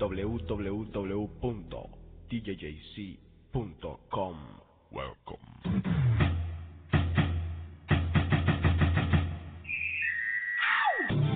[0.00, 1.20] www.djjc.com.
[4.90, 5.60] Welcome.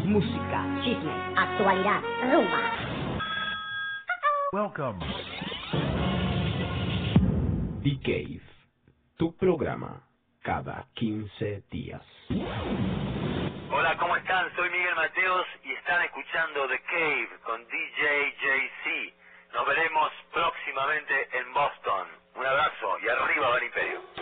[0.04, 2.00] música, chisme, actualidad,
[2.30, 2.60] rumba.
[4.52, 5.00] Welcome.
[7.82, 8.42] The Cave,
[9.16, 10.02] tu programa
[10.42, 12.02] cada 15 días.
[14.74, 19.14] Miguel Mateos y están escuchando The Cave con DJ JC.
[19.52, 22.08] Nos veremos próximamente en Boston.
[22.34, 24.13] Un abrazo y arriba del imperio.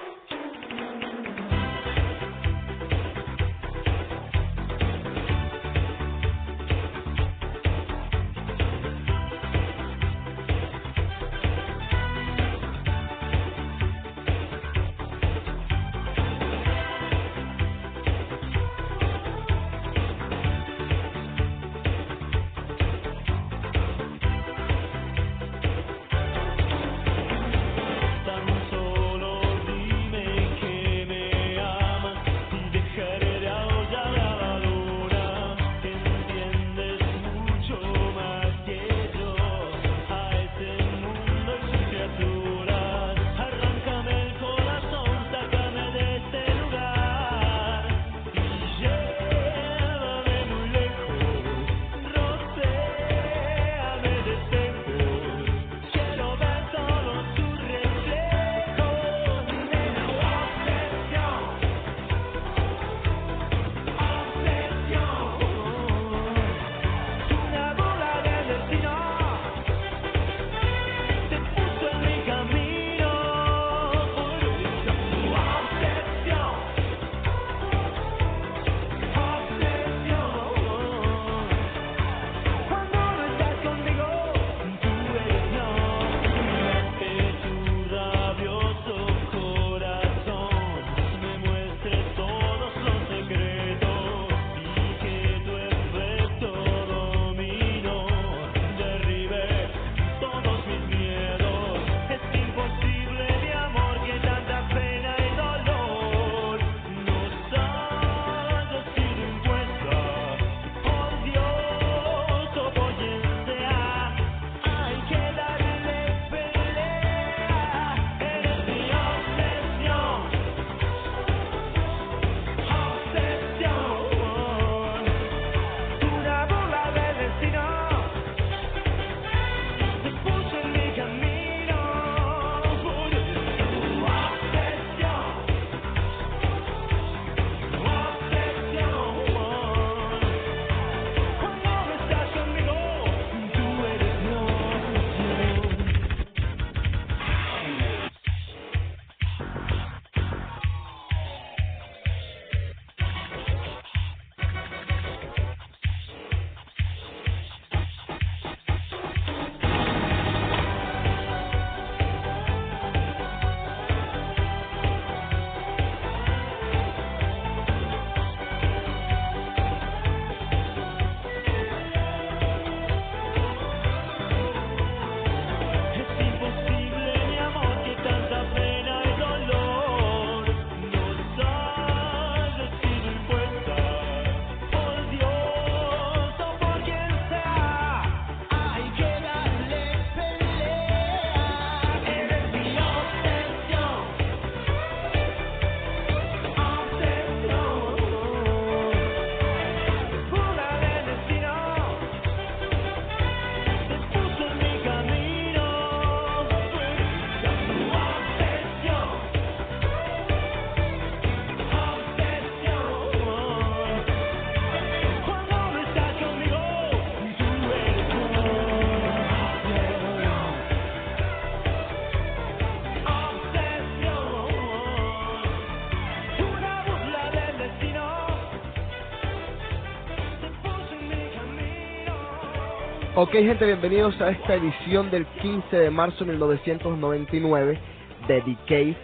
[233.23, 237.79] Ok gente, bienvenidos a esta edición del 15 de marzo de 1999
[238.27, 238.97] de Decay.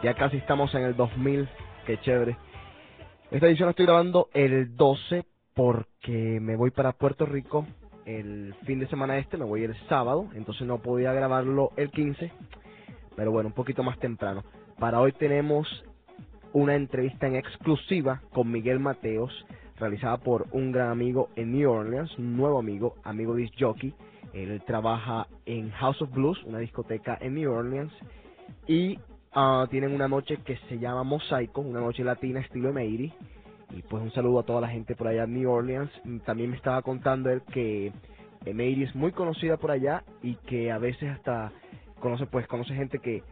[0.00, 1.48] Ya casi estamos en el 2000,
[1.84, 2.36] qué chévere.
[3.32, 5.24] Esta edición la estoy grabando el 12
[5.54, 7.66] porque me voy para Puerto Rico
[8.06, 12.30] el fin de semana este, me voy el sábado, entonces no podía grabarlo el 15,
[13.16, 14.44] pero bueno, un poquito más temprano.
[14.78, 15.66] Para hoy tenemos
[16.52, 19.44] una entrevista en exclusiva con Miguel Mateos,
[19.78, 23.94] realizada por un gran amigo en New Orleans, un nuevo amigo, amigo disc jockey.
[24.32, 27.92] Él trabaja en House of Blues, una discoteca en New Orleans,
[28.66, 28.98] y
[29.34, 33.12] uh, tienen una noche que se llama Mosaico, una noche latina estilo Emeiri.
[33.70, 35.90] Y pues un saludo a toda la gente por allá en New Orleans.
[36.24, 37.92] También me estaba contando él que eh,
[38.44, 41.52] Emeiri es muy conocida por allá y que a veces hasta
[42.00, 43.22] conoce pues conoce gente que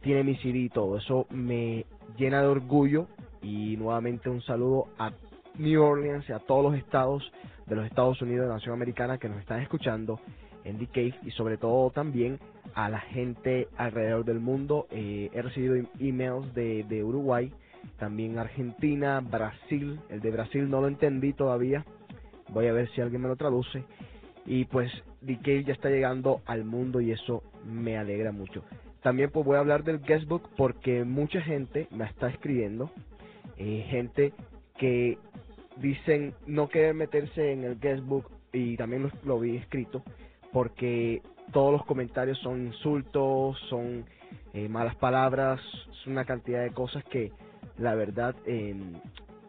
[0.00, 0.96] tiene mi CD y todo.
[0.96, 1.84] Eso me
[2.16, 3.08] llena de orgullo
[3.42, 5.12] y nuevamente un saludo a
[5.58, 7.30] New Orleans y a todos los estados
[7.66, 10.20] de los Estados Unidos de Nación Americana que nos están escuchando
[10.64, 12.38] en The y sobre todo también
[12.74, 14.86] a la gente alrededor del mundo.
[14.90, 17.52] Eh, he recibido em- emails de, de Uruguay,
[17.98, 20.00] también Argentina, Brasil.
[20.08, 21.84] El de Brasil no lo entendí todavía.
[22.48, 23.84] Voy a ver si alguien me lo traduce.
[24.46, 24.90] Y pues
[25.24, 28.64] The ya está llegando al mundo y eso me alegra mucho.
[29.02, 32.90] También pues voy a hablar del guestbook porque mucha gente me está escribiendo.
[33.56, 34.32] eh, gente
[34.78, 35.18] que
[35.80, 40.02] dicen no querer meterse en el guestbook y también lo, vi escrito
[40.52, 41.22] porque
[41.52, 44.04] todos los comentarios son insultos, son
[44.52, 45.60] eh, malas palabras,
[45.90, 47.32] es una cantidad de cosas que
[47.78, 48.74] la verdad eh,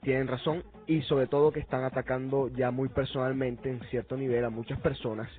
[0.01, 4.49] tienen razón y sobre todo que están atacando ya muy personalmente en cierto nivel a
[4.49, 5.29] muchas personas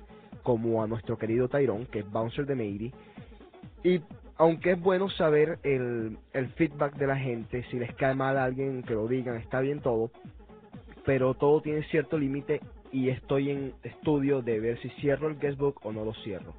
[0.43, 2.93] como a nuestro querido Tyrone que es Bouncer de Meiri
[3.83, 4.01] y
[4.37, 8.45] aunque es bueno saber el, el feedback de la gente, si les cae mal a
[8.45, 10.09] alguien que lo digan, está bien todo,
[11.05, 12.61] pero todo tiene cierto límite
[12.91, 16.53] y estoy en estudio de ver si cierro el guestbook o no lo cierro.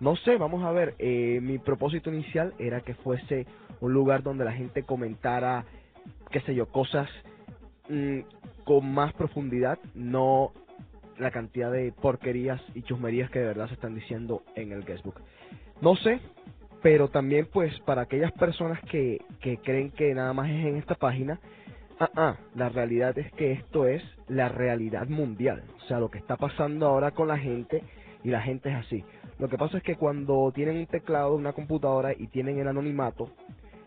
[0.00, 3.46] No sé, vamos a ver, eh, mi propósito inicial era que fuese
[3.80, 5.66] un lugar donde la gente comentara,
[6.30, 7.08] qué sé yo, cosas
[7.88, 8.20] mm,
[8.64, 10.52] con más profundidad, no
[11.18, 15.20] la cantidad de porquerías y chusmerías que de verdad se están diciendo en el guestbook.
[15.82, 16.20] No sé,
[16.82, 20.94] pero también pues para aquellas personas que, que creen que nada más es en esta
[20.94, 21.38] página,
[22.00, 26.18] ah, ah, la realidad es que esto es la realidad mundial, o sea, lo que
[26.18, 27.82] está pasando ahora con la gente
[28.24, 29.04] y la gente es así.
[29.38, 33.30] Lo que pasa es que cuando tienen un teclado, una computadora y tienen el anonimato,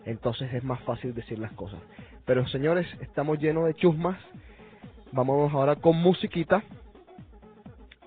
[0.05, 1.79] entonces es más fácil decir las cosas.
[2.25, 4.17] Pero señores, estamos llenos de chusmas.
[5.11, 6.63] Vámonos ahora con musiquita.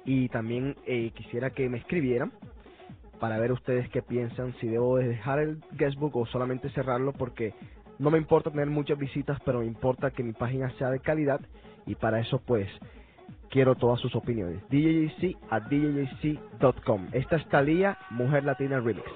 [0.05, 2.33] Y también eh, quisiera que me escribieran
[3.19, 7.55] para ver ustedes qué piensan, si debo de dejar el guestbook o solamente cerrarlo porque
[7.99, 11.41] no me importa tener muchas visitas, pero me importa que mi página sea de calidad
[11.87, 12.69] y para eso pues
[13.51, 14.63] quiero todas sus opiniones.
[14.69, 17.09] DJC a DJC.com.
[17.13, 19.07] Esta es Talía, Mujer Latina Remix.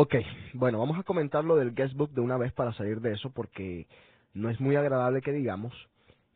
[0.00, 0.14] Ok,
[0.54, 3.88] bueno, vamos a comentar lo del guestbook de una vez para salir de eso porque
[4.32, 5.74] no es muy agradable que digamos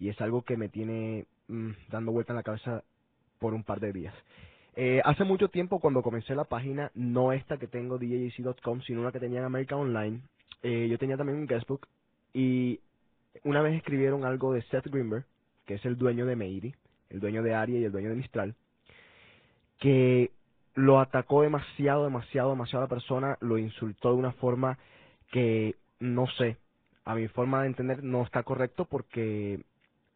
[0.01, 2.83] y es algo que me tiene mm, dando vuelta en la cabeza
[3.39, 4.15] por un par de días.
[4.75, 9.13] Eh, hace mucho tiempo cuando comencé la página, no esta que tengo djc.com, sino una
[9.13, 10.23] que tenía en American Online,
[10.65, 11.87] eh, yo tenía también un guestbook
[12.35, 12.81] y
[13.45, 15.25] una vez escribieron algo de Seth Greenberg,
[15.67, 16.75] que es el dueño de Meiri,
[17.11, 18.57] el dueño de Aria y el dueño de Mistral,
[19.79, 20.33] que
[20.75, 24.79] lo atacó demasiado, demasiado, demasiado a la persona, lo insultó de una forma
[25.31, 26.57] que no sé,
[27.05, 29.61] a mi forma de entender no está correcto porque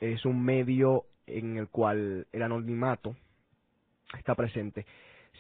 [0.01, 3.17] es un medio en el cual el anonimato
[4.19, 4.87] está presente.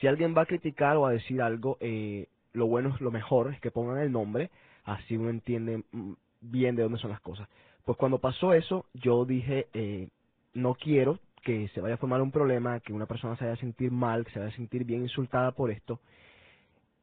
[0.01, 3.53] Si alguien va a criticar o a decir algo, eh, lo bueno es lo mejor
[3.53, 4.51] es que pongan el nombre,
[4.85, 7.49] así uno entiende mm, bien de dónde son las cosas.
[7.85, 10.09] Pues cuando pasó eso, yo dije, eh,
[10.55, 13.61] no quiero que se vaya a formar un problema, que una persona se vaya a
[13.61, 16.01] sentir mal, que se vaya a sentir bien insultada por esto.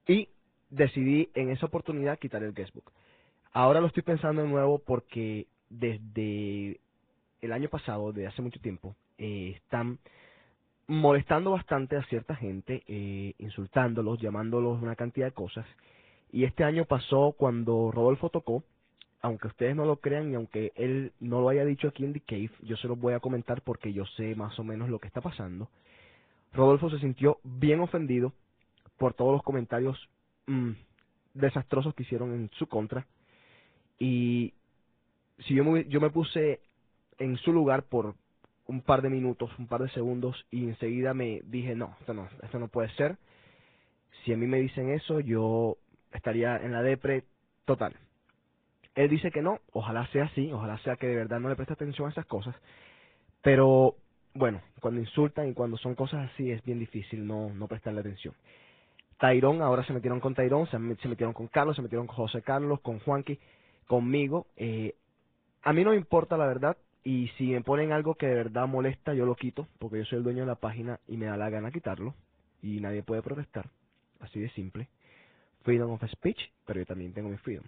[0.06, 0.28] Y
[0.70, 2.92] decidí en esa oportunidad quitar el guestbook.
[3.54, 6.82] Ahora lo estoy pensando de nuevo porque desde
[7.40, 10.00] el año pasado, de hace mucho tiempo, eh, están
[10.88, 15.66] molestando bastante a cierta gente, eh, insultándolos, llamándolos una cantidad de cosas.
[16.34, 18.66] Y este año pasó cuando Rodolfo tocó,
[19.24, 22.20] aunque ustedes no lo crean y aunque él no lo haya dicho aquí en The
[22.20, 25.08] Cave, yo se los voy a comentar porque yo sé más o menos lo que
[25.08, 25.70] está pasando.
[26.52, 28.34] Rodolfo se sintió bien ofendido
[28.98, 29.98] por todos los comentarios
[30.46, 30.72] mm,
[31.34, 33.08] desastrosos que hicieron en su contra.
[33.98, 34.54] Y
[35.48, 36.60] si yo me, yo me puse
[37.18, 38.16] en su lugar por
[38.68, 42.28] un par de minutos, un par de segundos, y enseguida me dije, no, esto no,
[42.42, 43.18] esto no puede ser.
[44.24, 45.78] Si a mí me dicen eso, yo
[46.12, 47.24] estaría en la depre
[47.64, 47.96] total.
[48.96, 51.74] Él dice que no, ojalá sea así, ojalá sea que de verdad no le preste
[51.74, 52.56] atención a esas cosas.
[53.42, 53.96] Pero
[54.36, 58.36] bueno, cuando insultan y cuando son cosas así es bien difícil no, no prestarle atención.
[59.18, 62.82] Tairón, ahora se metieron con Tairón, se, metieron con Carlos, se metieron con José Carlos,
[62.82, 63.40] con Juanqui,
[63.88, 64.48] conmigo.
[64.58, 64.96] Eh,
[65.64, 68.68] a mí no me importa la verdad y si me ponen algo que de verdad
[68.68, 71.38] molesta, yo lo quito, porque yo soy el dueño de la página y me da
[71.38, 72.14] la gana quitarlo
[72.62, 73.70] y nadie puede protestar.
[74.20, 74.88] Así de simple.
[75.64, 77.64] Freedom of speech, pero yo también tengo mi freedom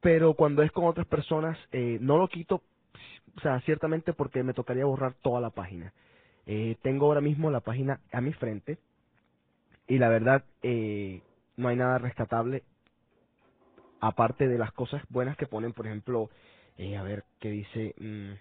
[0.00, 2.62] pero cuando es con otras personas eh, no lo quito,
[3.36, 5.92] o sea, ciertamente porque me tocaría borrar toda la página.
[6.46, 8.78] Eh, tengo ahora mismo la página a mi frente
[9.86, 11.22] y la verdad eh,
[11.56, 12.62] no hay nada rescatable
[14.00, 16.30] aparte de las cosas buenas que ponen, por ejemplo,
[16.76, 18.32] eh, a ver qué dice, mm,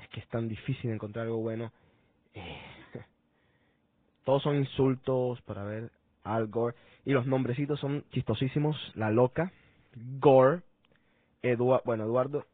[0.00, 1.72] es que es tan difícil encontrar algo bueno.
[2.34, 2.60] Eh,
[4.24, 5.90] todos son insultos para ver
[6.22, 9.52] Al Gore y los nombrecitos son chistosísimos, la loca,
[9.96, 10.62] Gore,
[11.84, 12.46] bueno, Eduardo.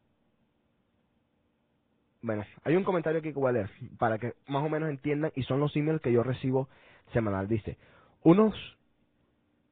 [2.21, 5.31] Bueno, hay un comentario aquí que voy a leer para que más o menos entiendan
[5.35, 6.69] y son los emails que yo recibo
[7.13, 7.47] semanal.
[7.47, 7.77] Dice,
[8.23, 8.53] unos,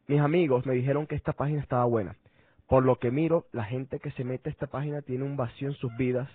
[0.08, 2.16] mis amigos me dijeron que esta página estaba buena.
[2.68, 5.68] Por lo que miro, la gente que se mete a esta página tiene un vacío
[5.68, 6.30] en sus vidas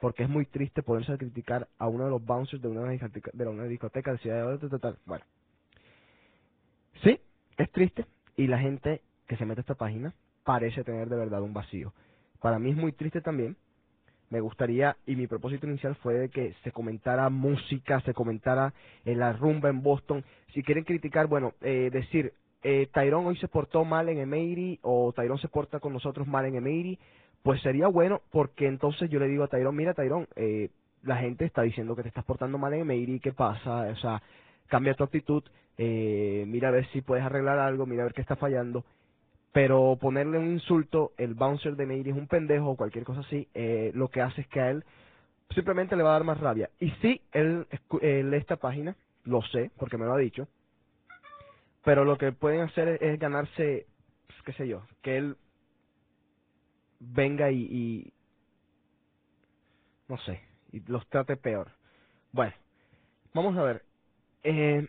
[0.00, 3.30] porque es muy triste ponerse a criticar a uno de los bouncers de una discoteca
[3.34, 4.98] de una discoteca de Ciudad de Total.
[5.04, 5.24] Bueno,
[7.02, 7.20] sí,
[7.58, 8.06] es triste
[8.36, 10.14] y la gente que se mete a esta página
[10.50, 11.92] parece tener de verdad un vacío.
[12.40, 13.56] Para mí es muy triste también.
[14.30, 19.20] Me gustaría, y mi propósito inicial fue de que se comentara música, se comentara en
[19.20, 20.24] la rumba en Boston.
[20.52, 22.32] Si quieren criticar, bueno, eh, decir,
[22.64, 26.44] eh, Tyrone hoy se portó mal en Emery o Tyrone se porta con nosotros mal
[26.44, 26.98] en Emery,
[27.44, 30.70] pues sería bueno porque entonces yo le digo a Tyrone, mira Tyrone, eh,
[31.04, 33.82] la gente está diciendo que te estás portando mal en Emery, ¿qué pasa?
[33.82, 34.20] O sea,
[34.66, 35.44] cambia tu actitud,
[35.78, 38.84] eh, mira a ver si puedes arreglar algo, mira a ver qué está fallando
[39.52, 43.48] pero ponerle un insulto, el bouncer de Meiri es un pendejo o cualquier cosa así,
[43.54, 44.84] eh, lo que hace es que a él
[45.54, 46.70] simplemente le va a dar más rabia.
[46.80, 50.48] Y sí, él, escu- eh, lee esta página, lo sé, porque me lo ha dicho,
[51.84, 53.86] pero lo que pueden hacer es, es ganarse,
[54.28, 55.36] pues, qué sé yo, que él
[57.00, 58.12] venga y, y,
[60.08, 60.40] no sé,
[60.72, 61.70] y los trate peor.
[62.32, 62.54] Bueno,
[63.34, 63.84] vamos a ver.
[64.44, 64.88] Eh,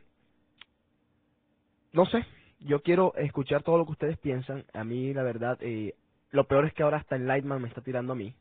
[1.94, 2.26] no sé,
[2.62, 4.66] yo quiero escuchar todo lo que ustedes piensan.
[4.74, 5.96] A mí, la verdad, eh,
[6.32, 8.36] lo peor es que ahora hasta el Lightman me está tirando a mí.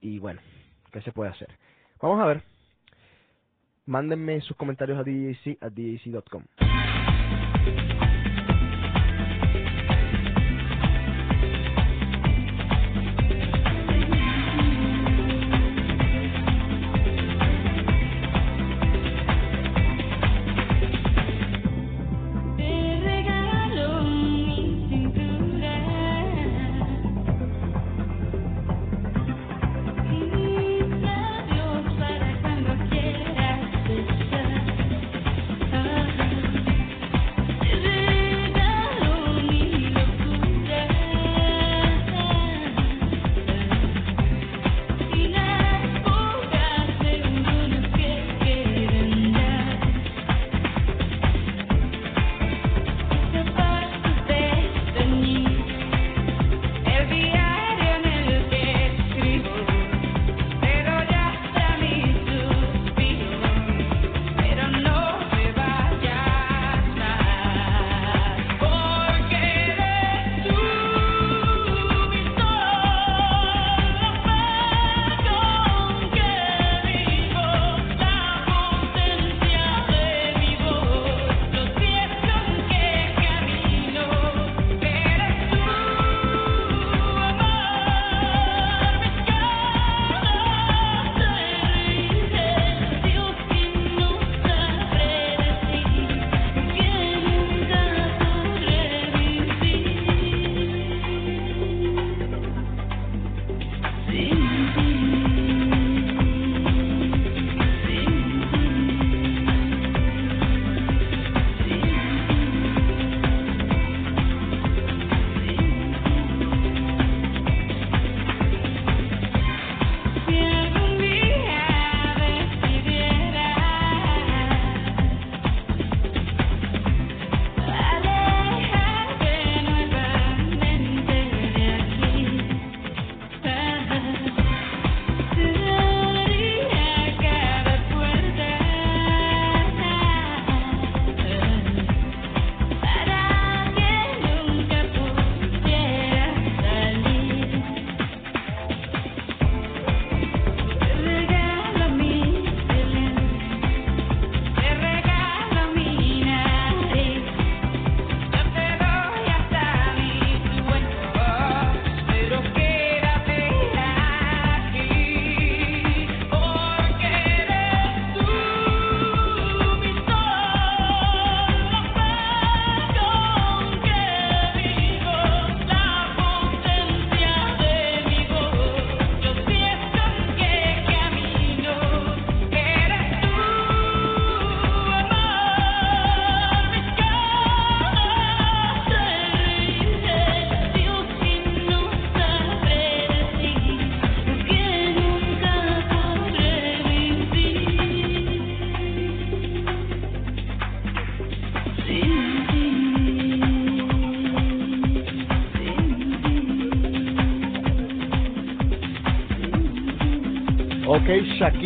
[0.00, 0.40] Y bueno,
[0.92, 1.48] ¿qué se puede hacer?
[2.00, 2.42] Vamos a ver.
[3.86, 6.44] Mándenme sus comentarios a DJC, a DJC.com.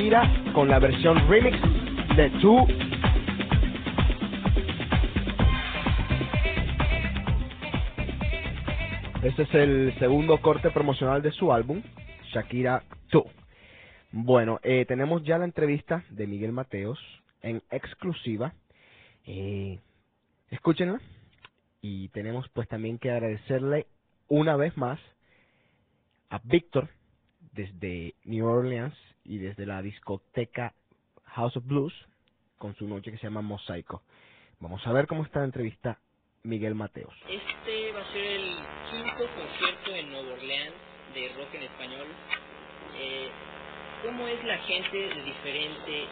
[0.06, 1.58] Shakira con la versión remix
[2.16, 2.64] de Two.
[9.24, 11.82] Este es el segundo corte promocional de su álbum,
[12.32, 13.24] Shakira 2.
[14.12, 17.00] Bueno, eh, tenemos ya la entrevista de Miguel Mateos
[17.42, 18.52] en exclusiva.
[19.24, 19.80] Eh,
[20.50, 21.00] escúchenla.
[21.80, 23.86] Y tenemos pues también que agradecerle
[24.28, 25.00] una vez más
[26.30, 26.90] a Víctor
[27.52, 28.94] desde New Orleans
[29.28, 30.74] y desde la discoteca
[31.24, 31.94] House of Blues
[32.58, 34.02] con su noche que se llama Mosaico.
[34.60, 35.98] Vamos a ver cómo está la entrevista
[36.42, 37.14] Miguel Mateos.
[37.28, 38.56] Este va a ser el
[38.90, 40.74] quinto concierto en Nueva Orleans
[41.14, 42.06] de rock en español.
[42.96, 43.30] Eh,
[44.04, 46.06] ¿Cómo es la gente de diferente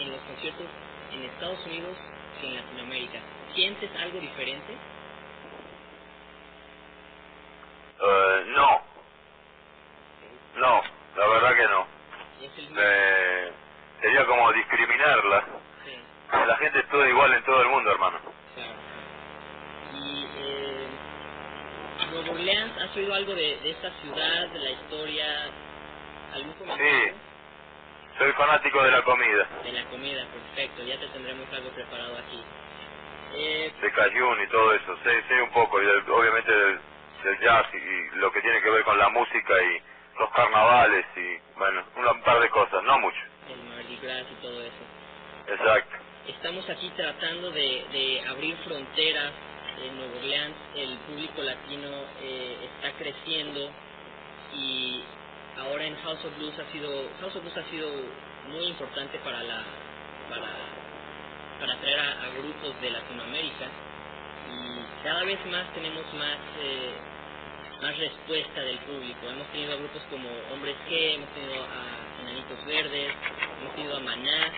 [0.00, 0.66] en los conciertos
[1.12, 1.96] en Estados Unidos
[2.40, 3.20] que en Latinoamérica?
[3.54, 4.72] ¿Sientes algo diferente?
[8.00, 8.80] Eh, no.
[10.56, 10.82] No,
[11.16, 11.97] la verdad que no.
[12.40, 13.52] Eh,
[14.00, 15.44] sería como discriminarla.
[15.84, 15.98] Sí,
[16.46, 18.18] La gente es toda igual en todo el mundo, hermano.
[19.94, 20.88] Y eh,
[22.30, 25.26] Orleans, ¿has oído algo de, de esta ciudad, de la historia?
[26.34, 27.14] ¿Algún comentario?
[28.18, 32.42] Soy fanático de la comida, De la comida, perfecto, ya te tendremos algo preparado aquí.
[33.34, 34.96] Eh, de Cayún y todo eso.
[35.04, 36.80] Sé, sé un poco, y del- obviamente del,
[37.24, 39.82] del jazz y, y lo que tiene que ver con la música y
[40.18, 43.18] los carnavales y, bueno, un par de cosas, no mucho.
[43.48, 44.84] el Mardi Gras y todo eso.
[45.46, 45.96] Exacto.
[46.26, 49.32] Estamos aquí tratando de, de abrir fronteras
[49.82, 50.56] en Nueva Orleans.
[50.76, 51.88] El público latino
[52.20, 53.70] eh, está creciendo
[54.54, 55.02] y
[55.58, 57.88] ahora en House of Blues ha sido House of Blues ha sido
[58.48, 59.62] muy importante para la
[60.28, 60.48] para
[61.60, 63.66] para atraer a, a grupos de Latinoamérica
[64.50, 66.94] y cada vez más tenemos más eh,
[67.80, 69.28] más respuesta del público.
[69.30, 73.12] Hemos tenido grupos como Hombres G, hemos tenido a Enanitos Verdes,
[73.60, 74.52] hemos tenido a Maná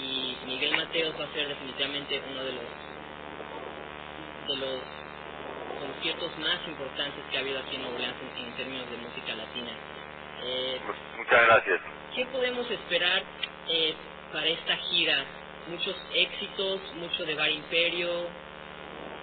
[0.00, 2.64] y Miguel Mateos va a ser definitivamente uno de los
[4.48, 4.80] de los
[5.80, 9.72] conciertos más importantes que ha habido aquí en Orleans en, en términos de música latina.
[10.44, 11.80] Eh, Mu- Muchas gracias.
[12.14, 13.22] ¿Qué podemos esperar
[13.68, 13.94] eh,
[14.32, 15.24] para esta gira?
[15.68, 18.28] Muchos éxitos, mucho de Bar Imperio.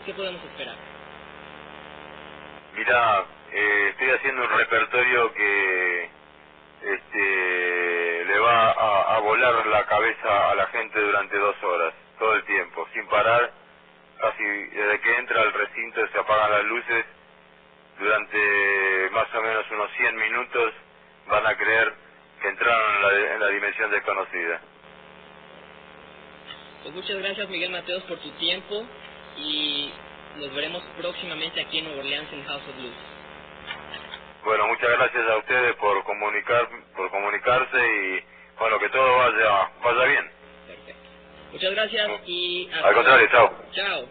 [0.06, 0.78] ¿Qué podemos esperar?
[2.80, 6.10] Mira, eh, estoy haciendo un repertorio que
[6.82, 12.36] este, le va a, a volar la cabeza a la gente durante dos horas, todo
[12.36, 13.52] el tiempo, sin parar,
[14.18, 17.06] casi desde que entra al recinto se apagan las luces,
[18.00, 20.74] durante más o menos unos 100 minutos
[21.28, 21.94] van a creer
[22.42, 24.62] que entraron en la, en la dimensión desconocida.
[26.84, 28.86] Pues muchas gracias Miguel Mateos por tu tiempo
[29.36, 29.92] y
[30.40, 32.96] nos veremos próximamente aquí en Nueva Orleans en House of Blues.
[34.44, 38.24] Bueno, muchas gracias a ustedes por comunicar, por comunicarse y
[38.58, 40.32] bueno, que todo vaya, vaya bien.
[40.68, 41.10] Perfecto.
[41.52, 43.54] Muchas gracias y hasta Al contrario, chao.
[43.74, 44.06] Chao.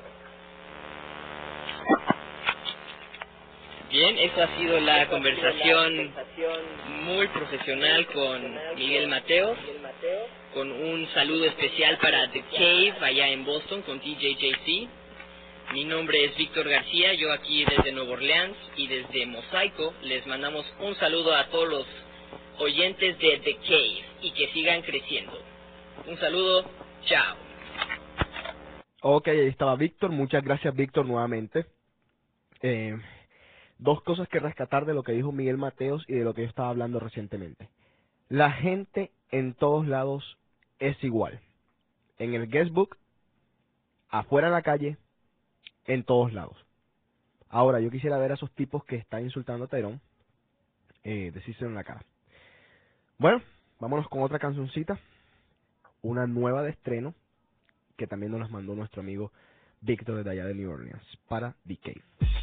[3.90, 6.12] Bien, esa ha sido la conversación
[7.06, 9.56] muy profesional con Miguel Mateos,
[10.52, 14.88] con un saludo especial para The Cave allá en Boston con TJJC.
[15.72, 20.64] Mi nombre es Víctor García, yo aquí desde Nueva Orleans y desde Mosaico les mandamos
[20.80, 21.86] un saludo a todos los
[22.58, 25.32] oyentes de The Cave y que sigan creciendo.
[26.06, 26.64] Un saludo,
[27.04, 27.36] chao.
[29.02, 30.10] Ok, ahí estaba Víctor.
[30.10, 31.66] Muchas gracias, Víctor, nuevamente.
[32.62, 32.96] Eh,
[33.76, 36.48] dos cosas que rescatar de lo que dijo Miguel Mateos y de lo que yo
[36.48, 37.68] estaba hablando recientemente.
[38.30, 40.38] La gente en todos lados
[40.78, 41.40] es igual.
[42.18, 42.96] En el guestbook,
[44.08, 44.96] afuera en la calle,
[45.88, 46.56] en todos lados.
[47.48, 50.00] Ahora, yo quisiera ver a esos tipos que están insultando a Tyrone,
[51.02, 52.04] eh, decírselo en la cara.
[53.18, 53.42] Bueno,
[53.80, 55.00] vámonos con otra cancioncita,
[56.02, 57.14] una nueva de estreno,
[57.96, 59.32] que también nos las mandó nuestro amigo
[59.80, 62.37] Víctor de allá de New Orleans, para The Cave.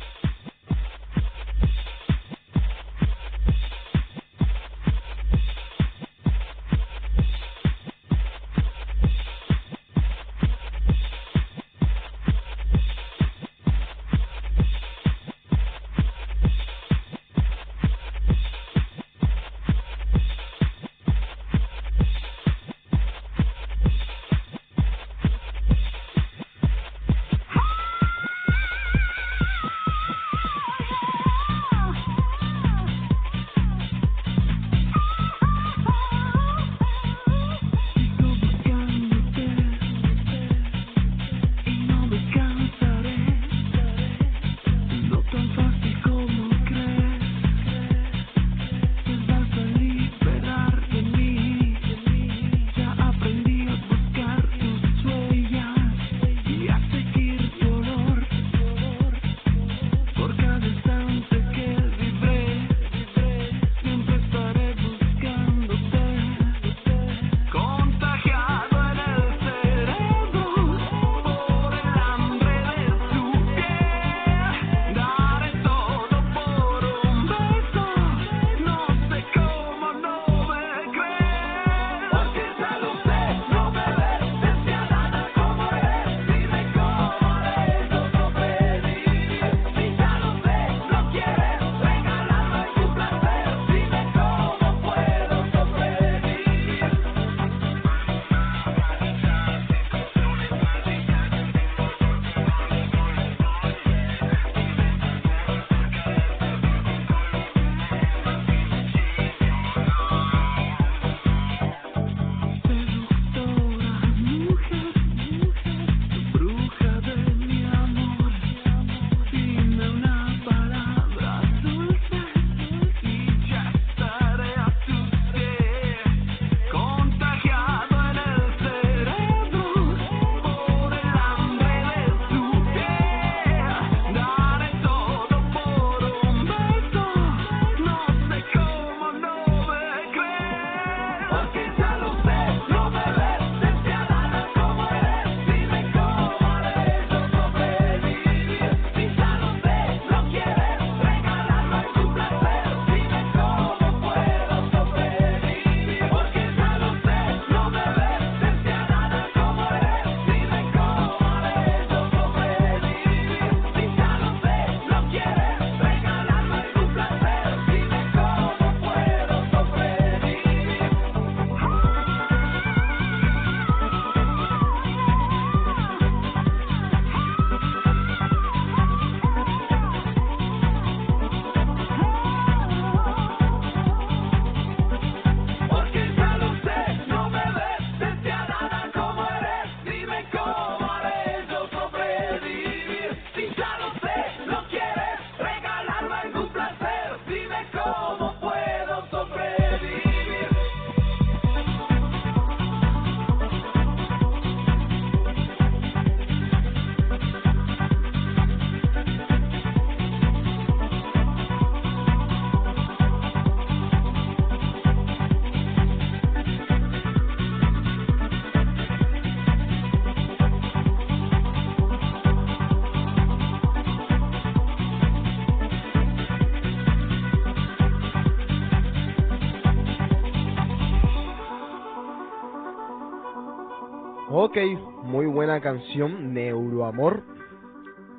[234.56, 237.26] Ok, muy buena canción, Neuroamor.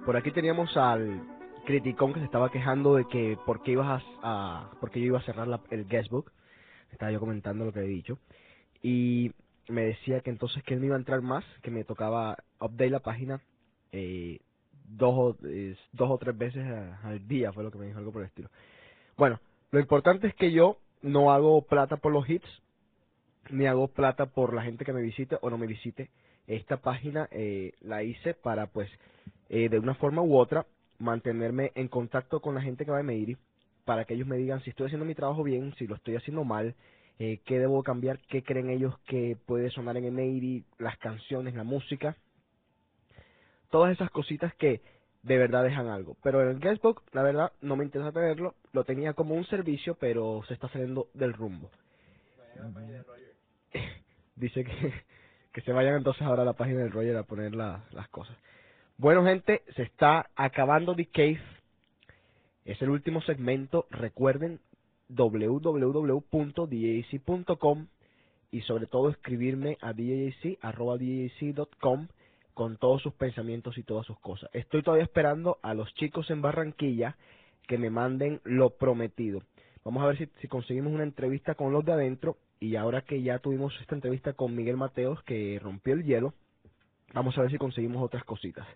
[0.04, 1.22] Por aquí teníamos al
[1.64, 5.22] criticón que se estaba quejando de que por qué ibas a, a yo iba a
[5.22, 6.30] cerrar la- el guestbook.
[6.92, 8.18] Estaba yo comentando lo que he dicho.
[8.82, 9.32] Y
[9.68, 12.90] me decía que entonces que él no iba a entrar más, que me tocaba update
[12.90, 13.40] la página
[13.92, 14.40] eh,
[14.90, 16.66] dos, o, eh, dos o tres veces
[17.02, 18.50] al día, fue lo que me dijo, algo por el estilo.
[19.16, 22.62] Bueno, lo importante es que yo no hago plata por los hits,
[23.50, 26.10] ni hago plata por la gente que me visite o no me visite.
[26.46, 28.88] Esta página eh, la hice para, pues,
[29.48, 30.66] eh, de una forma u otra,
[30.98, 33.36] mantenerme en contacto con la gente que va a Meiri,
[33.84, 36.44] para que ellos me digan si estoy haciendo mi trabajo bien, si lo estoy haciendo
[36.44, 36.74] mal,
[37.18, 41.64] eh, qué debo cambiar, qué creen ellos que puede sonar en Emery, las canciones, la
[41.64, 42.16] música,
[43.70, 44.82] todas esas cositas que
[45.22, 46.16] de verdad dejan algo.
[46.22, 49.96] Pero en el guestbook, la verdad, no me interesa tenerlo, lo tenía como un servicio,
[49.98, 51.70] pero se está saliendo del rumbo.
[54.36, 54.92] Dice que,
[55.56, 58.36] que se vayan entonces ahora a la página del Roger a poner la- las cosas.
[58.98, 61.40] Bueno, gente, se está acabando The Cave.
[62.66, 63.86] Es el último segmento.
[63.90, 64.60] Recuerden
[65.08, 66.26] www.djc.com
[68.50, 70.48] y sobre todo escribirme a djc.com
[72.52, 74.50] con todos sus pensamientos y todas sus cosas.
[74.52, 77.16] Estoy todavía esperando a los chicos en Barranquilla
[77.66, 79.40] que me manden lo prometido.
[79.86, 82.36] Vamos a ver si, conseguimos una entrevista con los de adentro.
[82.58, 86.34] Y ahora que ya tuvimos esta entrevista con Miguel Mateos que rompió el hielo,
[87.14, 88.66] vamos a ver si conseguimos otras cositas.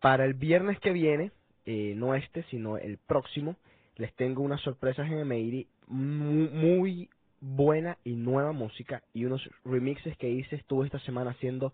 [0.00, 1.32] Para el viernes que viene,
[1.64, 3.56] eh, no este, sino el próximo,
[3.96, 7.08] les tengo unas sorpresas en Emeiri, muy, muy
[7.40, 11.72] buena y nueva música y unos remixes que hice, estuve esta semana haciendo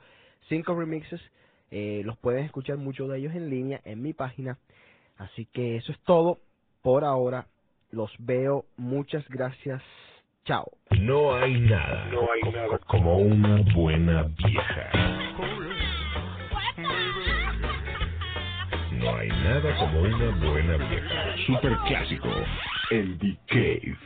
[0.48, 1.20] cinco remixes,
[1.72, 4.56] eh, los pueden escuchar muchos de ellos en línea en mi página,
[5.16, 6.38] así que eso es todo
[6.82, 7.48] por ahora,
[7.90, 9.82] los veo, muchas gracias,
[10.44, 10.70] chao.
[10.90, 12.10] No hay nada,
[12.68, 14.90] co- como una buena vieja.
[18.92, 21.36] No hay nada como una buena vieja.
[21.46, 22.28] Super clásico.
[22.90, 23.96] El The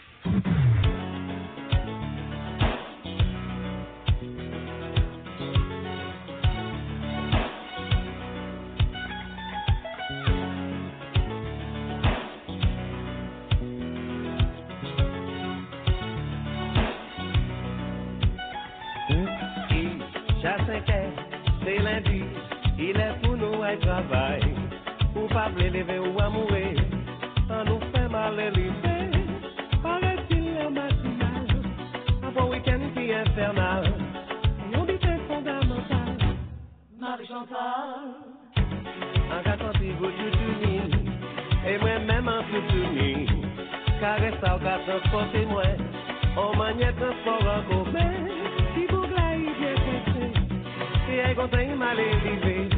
[51.35, 52.68] contraint mal élevé.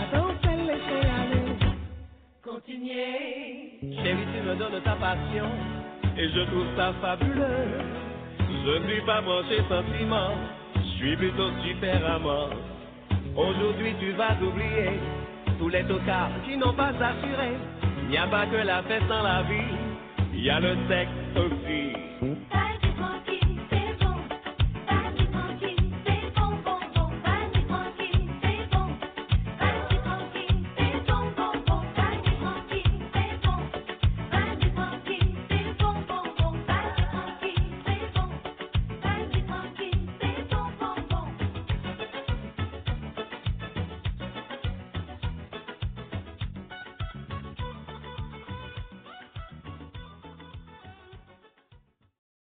[0.00, 1.56] Attends, fais laisser aller.
[2.42, 3.80] continuez.
[3.80, 5.48] Chérie, tu me donnes ta passion,
[6.16, 7.80] et je trouve ça fabuleux.
[8.40, 10.30] Je ne suis pas branché sentiment,
[10.76, 12.50] je suis plutôt super amant.
[13.36, 14.98] Aujourd'hui, tu vas oublier
[15.58, 17.56] tous les tocards qui n'ont pas assuré.
[18.02, 19.74] Il n'y a pas que la fête dans la vie,
[20.34, 21.92] il y a le sexe aussi.